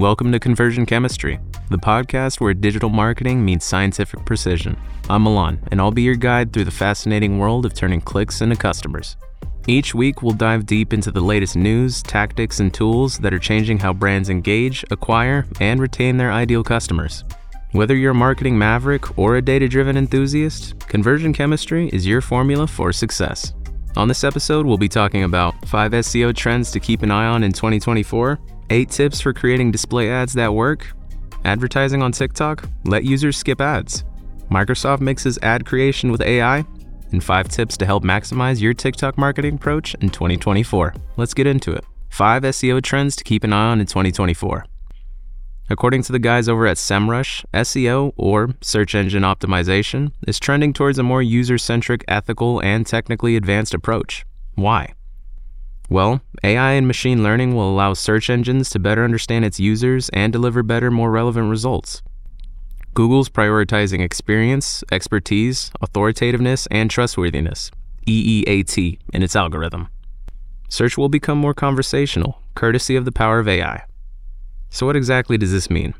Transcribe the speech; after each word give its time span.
Welcome 0.00 0.32
to 0.32 0.40
Conversion 0.40 0.86
Chemistry, 0.86 1.38
the 1.68 1.76
podcast 1.76 2.40
where 2.40 2.54
digital 2.54 2.88
marketing 2.88 3.44
meets 3.44 3.66
scientific 3.66 4.24
precision. 4.24 4.74
I'm 5.10 5.24
Milan, 5.24 5.62
and 5.70 5.78
I'll 5.78 5.90
be 5.90 6.00
your 6.00 6.14
guide 6.14 6.54
through 6.54 6.64
the 6.64 6.70
fascinating 6.70 7.38
world 7.38 7.66
of 7.66 7.74
turning 7.74 8.00
clicks 8.00 8.40
into 8.40 8.56
customers. 8.56 9.18
Each 9.68 9.94
week, 9.94 10.22
we'll 10.22 10.32
dive 10.32 10.64
deep 10.64 10.94
into 10.94 11.10
the 11.10 11.20
latest 11.20 11.54
news, 11.54 12.02
tactics, 12.02 12.60
and 12.60 12.72
tools 12.72 13.18
that 13.18 13.34
are 13.34 13.38
changing 13.38 13.78
how 13.78 13.92
brands 13.92 14.30
engage, 14.30 14.86
acquire, 14.90 15.46
and 15.60 15.78
retain 15.78 16.16
their 16.16 16.32
ideal 16.32 16.64
customers. 16.64 17.22
Whether 17.72 17.94
you're 17.94 18.12
a 18.12 18.14
marketing 18.14 18.56
maverick 18.56 19.18
or 19.18 19.36
a 19.36 19.42
data 19.42 19.68
driven 19.68 19.98
enthusiast, 19.98 20.78
Conversion 20.88 21.34
Chemistry 21.34 21.90
is 21.90 22.06
your 22.06 22.22
formula 22.22 22.66
for 22.66 22.90
success. 22.90 23.52
On 23.96 24.08
this 24.08 24.24
episode, 24.24 24.64
we'll 24.64 24.78
be 24.78 24.88
talking 24.88 25.24
about 25.24 25.68
5 25.68 25.92
SEO 25.92 26.34
trends 26.34 26.70
to 26.70 26.80
keep 26.80 27.02
an 27.02 27.10
eye 27.10 27.26
on 27.26 27.44
in 27.44 27.52
2024 27.52 28.38
8 28.70 28.88
tips 28.88 29.20
for 29.20 29.32
creating 29.32 29.72
display 29.72 30.10
ads 30.10 30.32
that 30.34 30.54
work, 30.54 30.86
advertising 31.44 32.02
on 32.02 32.12
TikTok, 32.12 32.68
let 32.84 33.04
users 33.04 33.36
skip 33.36 33.60
ads, 33.60 34.04
Microsoft 34.50 35.00
mixes 35.00 35.38
ad 35.42 35.66
creation 35.66 36.12
with 36.12 36.22
AI, 36.22 36.64
and 37.12 37.22
5 37.22 37.48
tips 37.48 37.76
to 37.78 37.86
help 37.86 38.04
maximize 38.04 38.60
your 38.60 38.72
TikTok 38.72 39.18
marketing 39.18 39.56
approach 39.56 39.94
in 39.96 40.10
2024. 40.10 40.94
Let's 41.16 41.34
get 41.34 41.48
into 41.48 41.72
it. 41.72 41.84
5 42.10 42.44
SEO 42.44 42.80
trends 42.82 43.16
to 43.16 43.24
keep 43.24 43.42
an 43.42 43.52
eye 43.52 43.72
on 43.72 43.80
in 43.80 43.86
2024. 43.86 44.64
According 45.68 46.02
to 46.02 46.12
the 46.12 46.18
guys 46.18 46.48
over 46.48 46.66
at 46.66 46.76
SEMrush, 46.76 47.44
SEO, 47.54 48.12
or 48.16 48.50
search 48.60 48.94
engine 48.94 49.22
optimization, 49.22 50.12
is 50.26 50.40
trending 50.40 50.72
towards 50.72 50.98
a 50.98 51.04
more 51.04 51.22
user 51.22 51.58
centric, 51.58 52.04
ethical, 52.08 52.60
and 52.60 52.86
technically 52.86 53.36
advanced 53.36 53.74
approach. 53.74 54.24
Why? 54.54 54.94
Well, 55.90 56.20
AI 56.44 56.72
and 56.74 56.86
machine 56.86 57.24
learning 57.24 57.56
will 57.56 57.68
allow 57.68 57.94
search 57.94 58.30
engines 58.30 58.70
to 58.70 58.78
better 58.78 59.02
understand 59.02 59.44
its 59.44 59.58
users 59.58 60.08
and 60.10 60.32
deliver 60.32 60.62
better, 60.62 60.88
more 60.88 61.10
relevant 61.10 61.50
results. 61.50 62.00
Google's 62.94 63.28
prioritizing 63.28 64.00
experience, 64.00 64.84
expertise, 64.92 65.72
authoritativeness, 65.80 66.68
and 66.70 66.92
trustworthiness, 66.92 67.72
EEAT, 68.06 69.00
in 69.12 69.22
its 69.24 69.34
algorithm. 69.34 69.88
Search 70.68 70.96
will 70.96 71.08
become 71.08 71.38
more 71.38 71.54
conversational, 71.54 72.40
courtesy 72.54 72.94
of 72.94 73.04
the 73.04 73.12
power 73.12 73.40
of 73.40 73.48
AI. 73.48 73.84
So, 74.68 74.86
what 74.86 74.94
exactly 74.94 75.36
does 75.36 75.50
this 75.50 75.68
mean? 75.68 75.94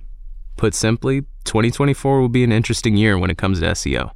Put 0.56 0.72
simply, 0.72 1.22
2024 1.42 2.20
will 2.20 2.28
be 2.28 2.44
an 2.44 2.52
interesting 2.52 2.96
year 2.96 3.18
when 3.18 3.30
it 3.30 3.38
comes 3.38 3.58
to 3.58 3.66
SEO. 3.66 4.12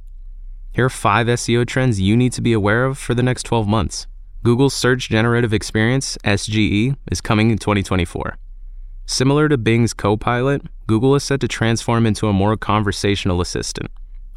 Here 0.71 0.85
are 0.85 0.89
five 0.89 1.27
SEO 1.27 1.67
trends 1.67 1.99
you 1.99 2.15
need 2.15 2.31
to 2.33 2.41
be 2.41 2.53
aware 2.53 2.85
of 2.85 2.97
for 2.97 3.13
the 3.13 3.23
next 3.23 3.43
12 3.43 3.67
months. 3.67 4.07
Google's 4.45 4.75
Search 4.75 5.09
Generative 5.09 5.55
Experience, 5.55 6.19
SGE, 6.23 6.95
is 7.11 7.19
coming 7.19 7.49
in 7.49 7.57
2024. 7.57 8.37
Similar 9.07 9.49
to 9.49 9.57
Bing's 9.57 9.91
Copilot, 9.91 10.61
Google 10.85 11.15
is 11.15 11.23
set 11.23 11.39
to 11.39 11.47
transform 11.47 12.05
into 12.05 12.27
a 12.27 12.33
more 12.33 12.55
conversational 12.55 13.41
assistant, 13.41 13.89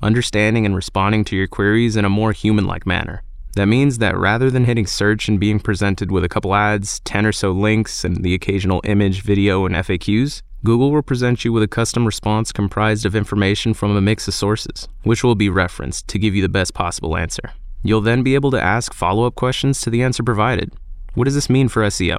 understanding 0.02 0.64
and 0.64 0.74
responding 0.74 1.24
to 1.24 1.36
your 1.36 1.46
queries 1.46 1.94
in 1.94 2.06
a 2.06 2.08
more 2.08 2.32
human 2.32 2.66
like 2.66 2.86
manner. 2.86 3.22
That 3.54 3.66
means 3.66 3.98
that 3.98 4.16
rather 4.16 4.50
than 4.50 4.64
hitting 4.64 4.86
search 4.86 5.28
and 5.28 5.38
being 5.38 5.60
presented 5.60 6.10
with 6.10 6.24
a 6.24 6.28
couple 6.30 6.54
ads, 6.54 7.00
10 7.00 7.26
or 7.26 7.32
so 7.32 7.52
links, 7.52 8.02
and 8.02 8.24
the 8.24 8.32
occasional 8.32 8.80
image, 8.84 9.20
video, 9.20 9.66
and 9.66 9.74
FAQs, 9.74 10.40
Google 10.64 10.90
will 10.90 11.02
present 11.02 11.44
you 11.44 11.52
with 11.52 11.62
a 11.62 11.68
custom 11.68 12.06
response 12.06 12.50
comprised 12.50 13.04
of 13.04 13.14
information 13.14 13.74
from 13.74 13.94
a 13.94 14.00
mix 14.00 14.26
of 14.26 14.32
sources, 14.32 14.88
which 15.02 15.22
will 15.22 15.34
be 15.34 15.50
referenced 15.50 16.08
to 16.08 16.18
give 16.18 16.34
you 16.34 16.40
the 16.40 16.48
best 16.48 16.72
possible 16.72 17.14
answer. 17.14 17.52
You'll 17.82 18.00
then 18.00 18.22
be 18.22 18.34
able 18.34 18.50
to 18.50 18.60
ask 18.60 18.92
follow 18.92 19.24
up 19.24 19.34
questions 19.34 19.80
to 19.82 19.90
the 19.90 20.02
answer 20.02 20.22
provided. 20.22 20.72
What 21.14 21.24
does 21.24 21.34
this 21.34 21.50
mean 21.50 21.68
for 21.68 21.82
SEO? 21.82 22.18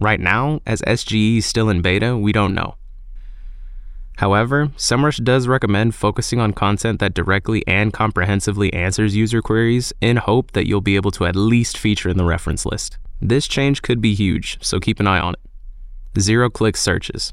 Right 0.00 0.20
now, 0.20 0.60
as 0.66 0.82
SGE 0.82 1.38
is 1.38 1.46
still 1.46 1.68
in 1.68 1.82
beta, 1.82 2.16
we 2.16 2.32
don't 2.32 2.54
know. 2.54 2.76
However, 4.16 4.68
SEMrush 4.76 5.22
does 5.24 5.48
recommend 5.48 5.94
focusing 5.94 6.38
on 6.38 6.52
content 6.52 7.00
that 7.00 7.14
directly 7.14 7.64
and 7.66 7.92
comprehensively 7.92 8.72
answers 8.72 9.16
user 9.16 9.40
queries 9.40 9.92
in 10.00 10.18
hope 10.18 10.52
that 10.52 10.66
you'll 10.66 10.80
be 10.80 10.96
able 10.96 11.10
to 11.12 11.24
at 11.24 11.36
least 11.36 11.78
feature 11.78 12.08
in 12.08 12.18
the 12.18 12.24
reference 12.24 12.66
list. 12.66 12.98
This 13.20 13.48
change 13.48 13.82
could 13.82 14.00
be 14.00 14.14
huge, 14.14 14.58
so 14.62 14.80
keep 14.80 15.00
an 15.00 15.06
eye 15.06 15.20
on 15.20 15.34
it. 15.34 16.20
Zero 16.20 16.50
click 16.50 16.76
searches. 16.76 17.32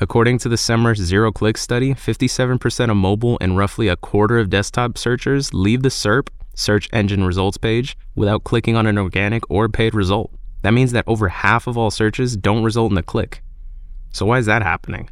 According 0.00 0.38
to 0.38 0.48
the 0.48 0.56
SEMrush 0.56 0.96
Zero 0.96 1.30
Click 1.30 1.58
study, 1.58 1.94
57% 1.94 2.90
of 2.90 2.96
mobile 2.96 3.36
and 3.40 3.56
roughly 3.56 3.86
a 3.86 3.96
quarter 3.96 4.38
of 4.38 4.48
desktop 4.48 4.96
searchers 4.96 5.52
leave 5.52 5.82
the 5.82 5.90
SERP 5.90 6.28
search 6.54 6.88
engine 6.92 7.24
results 7.24 7.56
page 7.56 7.96
without 8.14 8.44
clicking 8.44 8.76
on 8.76 8.86
an 8.86 8.98
organic 8.98 9.48
or 9.50 9.68
paid 9.68 9.94
result. 9.94 10.30
That 10.62 10.74
means 10.74 10.92
that 10.92 11.04
over 11.06 11.28
half 11.28 11.66
of 11.66 11.78
all 11.78 11.90
searches 11.90 12.36
don't 12.36 12.62
result 12.62 12.92
in 12.92 12.98
a 12.98 13.02
click. 13.02 13.42
So, 14.12 14.26
why 14.26 14.38
is 14.38 14.46
that 14.46 14.62
happening? 14.62 15.08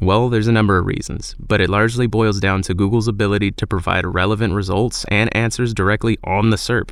Well, 0.00 0.28
there's 0.28 0.48
a 0.48 0.52
number 0.52 0.78
of 0.78 0.86
reasons, 0.86 1.36
but 1.38 1.60
it 1.60 1.70
largely 1.70 2.06
boils 2.06 2.40
down 2.40 2.62
to 2.62 2.74
Google's 2.74 3.06
ability 3.06 3.52
to 3.52 3.66
provide 3.66 4.04
relevant 4.04 4.54
results 4.54 5.04
and 5.08 5.34
answers 5.36 5.74
directly 5.74 6.18
on 6.24 6.50
the 6.50 6.56
SERP. 6.56 6.90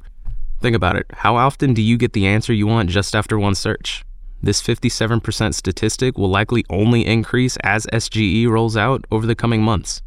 Think 0.60 0.76
about 0.76 0.96
it 0.96 1.06
how 1.14 1.36
often 1.36 1.72
do 1.72 1.82
you 1.82 1.96
get 1.96 2.12
the 2.12 2.26
answer 2.26 2.52
you 2.52 2.66
want 2.66 2.90
just 2.90 3.16
after 3.16 3.38
one 3.38 3.54
search? 3.54 4.04
This 4.42 4.62
57% 4.62 5.54
statistic 5.54 6.16
will 6.16 6.28
likely 6.28 6.64
only 6.70 7.06
increase 7.06 7.56
as 7.58 7.86
SGE 7.86 8.48
rolls 8.48 8.76
out 8.76 9.04
over 9.10 9.26
the 9.26 9.34
coming 9.34 9.62
months. 9.62 10.02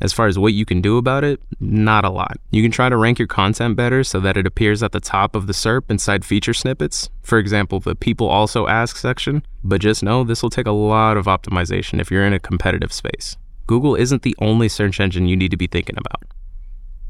As 0.00 0.12
far 0.12 0.26
as 0.26 0.38
what 0.38 0.54
you 0.54 0.64
can 0.64 0.80
do 0.80 0.96
about 0.96 1.24
it, 1.24 1.40
not 1.58 2.04
a 2.04 2.10
lot. 2.10 2.36
You 2.50 2.62
can 2.62 2.70
try 2.70 2.88
to 2.88 2.96
rank 2.96 3.18
your 3.18 3.26
content 3.26 3.76
better 3.76 4.04
so 4.04 4.20
that 4.20 4.36
it 4.36 4.46
appears 4.46 4.82
at 4.82 4.92
the 4.92 5.00
top 5.00 5.34
of 5.34 5.48
the 5.48 5.52
SERP 5.52 5.90
inside 5.90 6.24
feature 6.24 6.54
snippets, 6.54 7.10
for 7.22 7.38
example, 7.38 7.80
the 7.80 7.96
People 7.96 8.28
Also 8.28 8.68
Ask 8.68 8.96
section, 8.96 9.44
but 9.64 9.80
just 9.80 10.04
know 10.04 10.22
this 10.22 10.42
will 10.42 10.50
take 10.50 10.68
a 10.68 10.72
lot 10.72 11.16
of 11.16 11.26
optimization 11.26 12.00
if 12.00 12.10
you're 12.10 12.24
in 12.24 12.32
a 12.32 12.38
competitive 12.38 12.92
space. 12.92 13.36
Google 13.66 13.96
isn't 13.96 14.22
the 14.22 14.36
only 14.40 14.68
search 14.68 15.00
engine 15.00 15.26
you 15.26 15.36
need 15.36 15.50
to 15.50 15.56
be 15.56 15.66
thinking 15.66 15.96
about. 15.98 16.22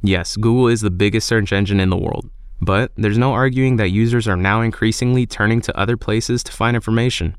Yes, 0.02 0.36
Google 0.36 0.68
is 0.68 0.80
the 0.80 0.90
biggest 0.90 1.26
search 1.26 1.52
engine 1.52 1.80
in 1.80 1.90
the 1.90 1.96
world, 1.96 2.30
but 2.60 2.90
there's 2.96 3.18
no 3.18 3.32
arguing 3.32 3.76
that 3.76 3.90
users 3.90 4.26
are 4.26 4.36
now 4.36 4.62
increasingly 4.62 5.26
turning 5.26 5.60
to 5.60 5.78
other 5.78 5.96
places 5.96 6.42
to 6.44 6.52
find 6.52 6.74
information. 6.74 7.36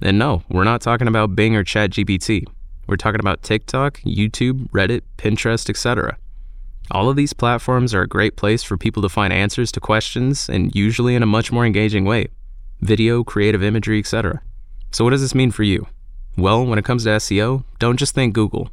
And 0.00 0.18
no, 0.18 0.42
we're 0.48 0.64
not 0.64 0.80
talking 0.80 1.06
about 1.06 1.36
Bing 1.36 1.54
or 1.54 1.64
ChatGPT. 1.64 2.46
We're 2.86 2.96
talking 2.96 3.20
about 3.20 3.42
TikTok, 3.42 4.00
YouTube, 4.00 4.68
Reddit, 4.70 5.02
Pinterest, 5.16 5.70
etc. 5.70 6.16
All 6.90 7.08
of 7.08 7.16
these 7.16 7.32
platforms 7.32 7.94
are 7.94 8.02
a 8.02 8.08
great 8.08 8.36
place 8.36 8.62
for 8.62 8.76
people 8.76 9.02
to 9.02 9.08
find 9.08 9.32
answers 9.32 9.70
to 9.72 9.80
questions 9.80 10.48
and 10.48 10.74
usually 10.74 11.14
in 11.14 11.22
a 11.22 11.26
much 11.26 11.52
more 11.52 11.64
engaging 11.64 12.04
way 12.04 12.28
video, 12.80 13.22
creative 13.22 13.62
imagery, 13.62 13.98
etc. 13.98 14.42
So, 14.90 15.04
what 15.04 15.10
does 15.10 15.20
this 15.22 15.34
mean 15.34 15.52
for 15.52 15.62
you? 15.62 15.86
Well, 16.36 16.66
when 16.66 16.78
it 16.78 16.84
comes 16.84 17.04
to 17.04 17.10
SEO, 17.10 17.64
don't 17.78 17.96
just 17.96 18.14
think 18.14 18.34
Google. 18.34 18.70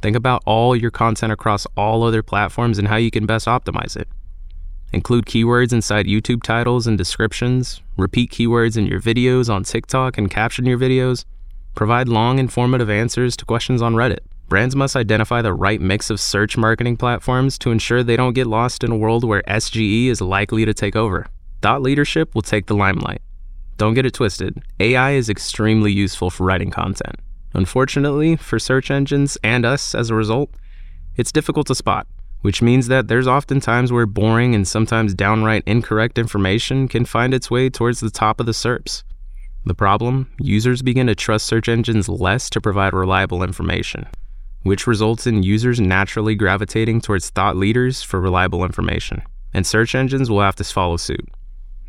Think 0.00 0.16
about 0.16 0.42
all 0.46 0.74
your 0.74 0.90
content 0.90 1.32
across 1.32 1.66
all 1.76 2.02
other 2.02 2.22
platforms 2.22 2.78
and 2.78 2.88
how 2.88 2.96
you 2.96 3.10
can 3.10 3.26
best 3.26 3.46
optimize 3.46 3.96
it. 3.96 4.08
Include 4.92 5.26
keywords 5.26 5.72
inside 5.72 6.06
YouTube 6.06 6.42
titles 6.42 6.86
and 6.86 6.96
descriptions, 6.96 7.82
repeat 7.96 8.32
keywords 8.32 8.76
in 8.76 8.86
your 8.86 9.00
videos 9.00 9.52
on 9.52 9.62
TikTok 9.62 10.18
and 10.18 10.30
caption 10.30 10.66
your 10.66 10.78
videos, 10.78 11.24
Provide 11.74 12.08
long, 12.08 12.38
informative 12.38 12.90
answers 12.90 13.36
to 13.36 13.44
questions 13.44 13.80
on 13.80 13.94
Reddit. 13.94 14.20
Brands 14.48 14.74
must 14.74 14.96
identify 14.96 15.42
the 15.42 15.54
right 15.54 15.80
mix 15.80 16.10
of 16.10 16.18
search 16.20 16.56
marketing 16.56 16.96
platforms 16.96 17.56
to 17.58 17.70
ensure 17.70 18.02
they 18.02 18.16
don't 18.16 18.32
get 18.32 18.48
lost 18.48 18.82
in 18.82 18.90
a 18.90 18.96
world 18.96 19.22
where 19.22 19.42
SGE 19.42 20.06
is 20.06 20.20
likely 20.20 20.64
to 20.64 20.74
take 20.74 20.96
over. 20.96 21.26
Thought 21.62 21.82
leadership 21.82 22.34
will 22.34 22.42
take 22.42 22.66
the 22.66 22.74
limelight. 22.74 23.22
Don't 23.76 23.94
get 23.94 24.04
it 24.04 24.14
twisted, 24.14 24.62
AI 24.80 25.12
is 25.12 25.30
extremely 25.30 25.92
useful 25.92 26.30
for 26.30 26.44
writing 26.44 26.70
content. 26.70 27.16
Unfortunately, 27.54 28.36
for 28.36 28.58
search 28.58 28.90
engines 28.90 29.38
and 29.42 29.64
us 29.64 29.94
as 29.94 30.10
a 30.10 30.14
result, 30.14 30.50
it's 31.16 31.32
difficult 31.32 31.66
to 31.68 31.74
spot, 31.74 32.06
which 32.42 32.60
means 32.60 32.88
that 32.88 33.08
there's 33.08 33.26
often 33.26 33.60
times 33.60 33.92
where 33.92 34.06
boring 34.06 34.54
and 34.54 34.66
sometimes 34.66 35.14
downright 35.14 35.62
incorrect 35.66 36.18
information 36.18 36.88
can 36.88 37.04
find 37.04 37.32
its 37.32 37.50
way 37.50 37.70
towards 37.70 38.00
the 38.00 38.10
top 38.10 38.40
of 38.40 38.46
the 38.46 38.52
SERPs. 38.52 39.02
The 39.66 39.74
problem 39.74 40.30
users 40.38 40.80
begin 40.80 41.06
to 41.08 41.14
trust 41.14 41.46
search 41.46 41.68
engines 41.68 42.08
less 42.08 42.48
to 42.50 42.60
provide 42.62 42.94
reliable 42.94 43.42
information, 43.42 44.06
which 44.62 44.86
results 44.86 45.26
in 45.26 45.42
users 45.42 45.78
naturally 45.78 46.34
gravitating 46.34 47.02
towards 47.02 47.28
thought 47.28 47.56
leaders 47.56 48.02
for 48.02 48.20
reliable 48.20 48.64
information, 48.64 49.22
and 49.52 49.66
search 49.66 49.94
engines 49.94 50.30
will 50.30 50.40
have 50.40 50.56
to 50.56 50.64
follow 50.64 50.96
suit. 50.96 51.28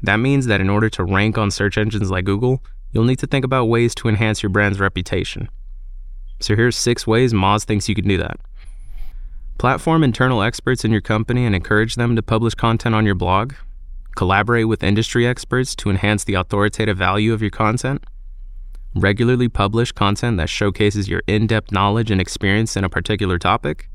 That 0.04 0.18
means 0.18 0.48
that 0.48 0.60
in 0.60 0.70
order 0.70 0.90
to 0.90 1.04
rank 1.06 1.38
on 1.38 1.50
search 1.50 1.78
engines 1.78 2.12
like 2.12 2.26
Google, 2.26 2.62
you'll 2.92 3.06
need 3.06 3.20
to 3.20 3.28
think 3.28 3.46
about 3.46 3.66
ways 3.66 3.96
to 3.96 4.10
enhance 4.10 4.44
your 4.44 4.50
brand's 4.50 4.80
reputation. 4.80 5.48
So 6.42 6.56
here's 6.56 6.76
six 6.76 7.08
ways 7.08 7.34
Moz 7.34 7.64
thinks 7.64 7.88
you 7.88 7.96
can 7.96 8.08
do 8.08 8.18
that. 8.18 8.38
Platform 9.60 10.04
internal 10.04 10.42
experts 10.42 10.84
in 10.84 10.92
your 10.92 11.02
company 11.02 11.46
and 11.46 11.56
encourage 11.56 11.96
them 11.96 12.16
to 12.16 12.22
publish 12.24 12.56
content 12.56 12.96
on 12.96 13.06
your 13.06 13.16
blog, 13.16 13.54
Collaborate 14.16 14.68
with 14.68 14.84
industry 14.84 15.26
experts 15.26 15.76
to 15.76 15.90
enhance 15.90 16.24
the 16.24 16.34
authoritative 16.34 16.98
value 16.98 17.34
of 17.34 17.42
your 17.42 17.52
content. 17.52 18.04
Regularly 18.94 19.48
publish 19.48 19.92
content 19.92 20.38
that 20.38 20.50
showcases 20.50 21.08
your 21.08 21.24
in 21.28 21.48
depth 21.48 21.72
knowledge 21.72 22.12
and 22.12 22.20
experience 22.20 22.76
in 22.76 22.84
a 22.84 22.90
particular 22.90 23.40
topic. 23.40 23.90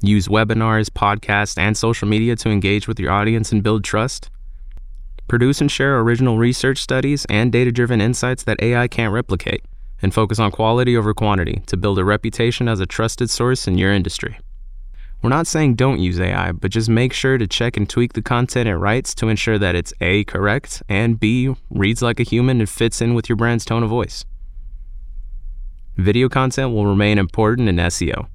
Use 0.00 0.28
webinars, 0.28 0.88
podcasts, 0.88 1.58
and 1.58 1.76
social 1.76 2.08
media 2.08 2.36
to 2.36 2.48
engage 2.48 2.88
with 2.88 2.98
your 2.98 3.10
audience 3.10 3.52
and 3.52 3.62
build 3.62 3.84
trust. 3.84 4.30
Produce 5.28 5.60
and 5.60 5.70
share 5.70 5.98
original 6.00 6.38
research 6.38 6.78
studies 6.78 7.26
and 7.28 7.50
data 7.50 7.72
driven 7.72 8.00
insights 8.00 8.44
that 8.44 8.62
AI 8.62 8.88
can't 8.88 9.12
replicate, 9.12 9.64
and 10.00 10.14
focus 10.14 10.38
on 10.38 10.50
quality 10.50 10.96
over 10.96 11.12
quantity 11.12 11.62
to 11.66 11.76
build 11.76 11.98
a 11.98 12.04
reputation 12.04 12.68
as 12.68 12.80
a 12.80 12.86
trusted 12.86 13.28
source 13.28 13.66
in 13.66 13.76
your 13.76 13.92
industry. 13.92 14.38
We're 15.26 15.30
not 15.30 15.48
saying 15.48 15.74
don't 15.74 15.98
use 15.98 16.20
AI, 16.20 16.52
but 16.52 16.70
just 16.70 16.88
make 16.88 17.12
sure 17.12 17.36
to 17.36 17.48
check 17.48 17.76
and 17.76 17.90
tweak 17.90 18.12
the 18.12 18.22
content 18.22 18.68
it 18.68 18.76
writes 18.76 19.12
to 19.16 19.26
ensure 19.26 19.58
that 19.58 19.74
it's 19.74 19.92
A, 20.00 20.22
correct, 20.22 20.84
and 20.88 21.18
B, 21.18 21.52
reads 21.68 22.00
like 22.00 22.20
a 22.20 22.22
human 22.22 22.60
and 22.60 22.70
fits 22.70 23.02
in 23.02 23.12
with 23.12 23.28
your 23.28 23.34
brand's 23.34 23.64
tone 23.64 23.82
of 23.82 23.90
voice. 23.90 24.24
Video 25.96 26.28
content 26.28 26.72
will 26.72 26.86
remain 26.86 27.18
important 27.18 27.68
in 27.68 27.74
SEO. 27.74 28.28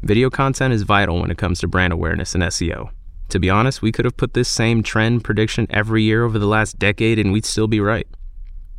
Video 0.00 0.30
content 0.30 0.72
is 0.72 0.84
vital 0.84 1.20
when 1.20 1.30
it 1.30 1.36
comes 1.36 1.58
to 1.58 1.68
brand 1.68 1.92
awareness 1.92 2.34
and 2.34 2.42
SEO. 2.44 2.88
To 3.28 3.38
be 3.38 3.50
honest, 3.50 3.82
we 3.82 3.92
could 3.92 4.06
have 4.06 4.16
put 4.16 4.32
this 4.32 4.48
same 4.48 4.82
trend 4.82 5.24
prediction 5.24 5.66
every 5.68 6.04
year 6.04 6.24
over 6.24 6.38
the 6.38 6.46
last 6.46 6.78
decade 6.78 7.18
and 7.18 7.34
we'd 7.34 7.44
still 7.44 7.68
be 7.68 7.80
right. 7.80 8.08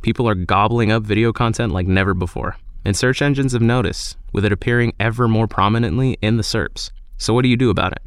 People 0.02 0.28
are 0.28 0.34
gobbling 0.34 0.90
up 0.90 1.04
video 1.04 1.32
content 1.32 1.72
like 1.72 1.86
never 1.86 2.12
before, 2.12 2.56
and 2.84 2.96
search 2.96 3.22
engines 3.22 3.52
have 3.52 3.62
noticed, 3.62 4.16
with 4.32 4.44
it 4.44 4.50
appearing 4.50 4.94
ever 4.98 5.28
more 5.28 5.46
prominently 5.46 6.18
in 6.20 6.38
the 6.38 6.42
SERPs. 6.42 6.90
So 7.18 7.34
what 7.34 7.42
do 7.42 7.48
you 7.48 7.56
do 7.56 7.70
about 7.70 7.92
it? 7.92 8.02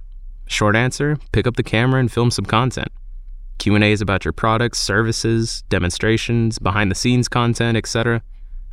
Short 0.47 0.75
answer, 0.75 1.17
pick 1.31 1.45
up 1.45 1.55
the 1.55 1.63
camera 1.63 1.99
and 1.99 2.11
film 2.11 2.31
some 2.31 2.45
content. 2.45 2.89
Q&As 3.59 4.01
about 4.01 4.25
your 4.25 4.31
products, 4.31 4.79
services, 4.79 5.63
demonstrations, 5.69 6.57
behind 6.59 6.89
the 6.89 6.95
scenes 6.95 7.27
content, 7.27 7.77
etc. 7.77 8.21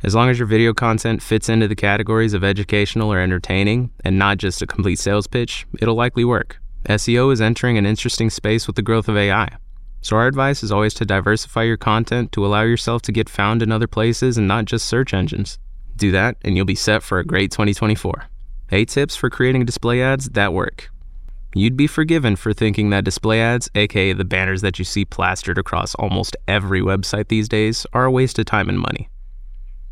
As 0.03 0.15
long 0.15 0.29
as 0.29 0.39
your 0.39 0.47
video 0.47 0.73
content 0.73 1.21
fits 1.21 1.49
into 1.49 1.67
the 1.67 1.75
categories 1.75 2.33
of 2.33 2.43
educational 2.43 3.11
or 3.11 3.19
entertaining 3.19 3.91
and 4.03 4.17
not 4.17 4.37
just 4.37 4.61
a 4.61 4.67
complete 4.67 4.99
sales 4.99 5.27
pitch, 5.27 5.65
it'll 5.79 5.95
likely 5.95 6.23
work. 6.23 6.59
SEO 6.85 7.33
is 7.33 7.41
entering 7.41 7.77
an 7.77 7.85
interesting 7.85 8.29
space 8.29 8.65
with 8.65 8.75
the 8.75 8.81
growth 8.81 9.09
of 9.09 9.17
AI. 9.17 9.49
So, 10.01 10.15
our 10.15 10.27
advice 10.27 10.63
is 10.63 10.71
always 10.71 10.93
to 10.95 11.05
diversify 11.05 11.63
your 11.63 11.75
content 11.75 12.31
to 12.31 12.45
allow 12.45 12.61
yourself 12.61 13.01
to 13.03 13.11
get 13.11 13.27
found 13.27 13.61
in 13.61 13.71
other 13.71 13.87
places 13.87 14.37
and 14.37 14.47
not 14.47 14.65
just 14.65 14.85
search 14.85 15.13
engines. 15.13 15.59
Do 15.95 16.11
that, 16.11 16.37
and 16.43 16.55
you'll 16.55 16.65
be 16.65 16.75
set 16.75 17.03
for 17.03 17.19
a 17.19 17.25
great 17.25 17.51
2024. 17.51 18.29
8 18.71 18.89
tips 18.89 19.15
for 19.15 19.29
creating 19.29 19.65
display 19.65 20.01
ads 20.01 20.29
that 20.29 20.53
work. 20.53 20.89
You'd 21.55 21.77
be 21.77 21.87
forgiven 21.87 22.35
for 22.35 22.53
thinking 22.53 22.89
that 22.89 23.05
display 23.05 23.41
ads, 23.41 23.69
aka 23.73 24.13
the 24.13 24.25
banners 24.25 24.61
that 24.61 24.77
you 24.77 24.85
see 24.85 25.05
plastered 25.05 25.57
across 25.57 25.95
almost 25.95 26.35
every 26.47 26.81
website 26.81 27.29
these 27.29 27.47
days, 27.47 27.85
are 27.93 28.05
a 28.05 28.11
waste 28.11 28.37
of 28.39 28.45
time 28.45 28.67
and 28.67 28.77
money. 28.79 29.09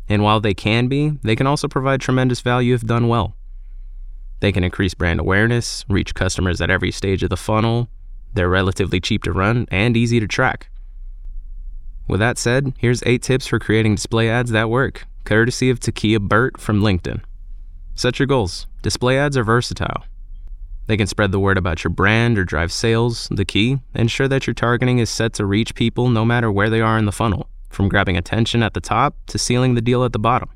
And 0.08 0.22
while 0.22 0.40
they 0.40 0.54
can 0.54 0.88
be, 0.88 1.10
they 1.22 1.34
can 1.34 1.46
also 1.46 1.68
provide 1.68 2.00
tremendous 2.00 2.40
value 2.40 2.74
if 2.74 2.82
done 2.82 3.08
well. 3.08 3.34
They 4.40 4.52
can 4.52 4.62
increase 4.62 4.92
brand 4.92 5.18
awareness, 5.18 5.84
reach 5.88 6.14
customers 6.14 6.60
at 6.60 6.70
every 6.70 6.92
stage 6.92 7.22
of 7.22 7.30
the 7.30 7.36
funnel. 7.36 7.88
They're 8.34 8.50
relatively 8.50 9.00
cheap 9.00 9.22
to 9.22 9.32
run 9.32 9.66
and 9.70 9.96
easy 9.96 10.20
to 10.20 10.28
track. 10.28 10.68
With 12.06 12.20
that 12.20 12.36
said, 12.36 12.74
here's 12.76 13.02
8 13.04 13.22
tips 13.22 13.46
for 13.46 13.58
creating 13.58 13.94
display 13.94 14.28
ads 14.28 14.50
that 14.50 14.68
work, 14.68 15.06
courtesy 15.24 15.70
of 15.70 15.80
Takia 15.80 16.20
Burt 16.20 16.60
from 16.60 16.82
LinkedIn. 16.82 17.22
Set 17.96 18.18
your 18.18 18.26
goals. 18.26 18.66
Display 18.82 19.18
ads 19.18 19.38
are 19.38 19.42
versatile. 19.42 20.04
They 20.86 20.98
can 20.98 21.06
spread 21.06 21.32
the 21.32 21.40
word 21.40 21.56
about 21.56 21.82
your 21.82 21.90
brand 21.90 22.38
or 22.38 22.44
drive 22.44 22.70
sales. 22.70 23.26
The 23.30 23.46
key, 23.46 23.78
ensure 23.94 24.28
that 24.28 24.46
your 24.46 24.52
targeting 24.52 24.98
is 24.98 25.08
set 25.08 25.32
to 25.34 25.46
reach 25.46 25.74
people 25.74 26.10
no 26.10 26.22
matter 26.22 26.52
where 26.52 26.68
they 26.68 26.82
are 26.82 26.98
in 26.98 27.06
the 27.06 27.10
funnel, 27.10 27.48
from 27.70 27.88
grabbing 27.88 28.18
attention 28.18 28.62
at 28.62 28.74
the 28.74 28.82
top 28.82 29.16
to 29.28 29.38
sealing 29.38 29.74
the 29.74 29.80
deal 29.80 30.04
at 30.04 30.12
the 30.12 30.18
bottom. 30.18 30.50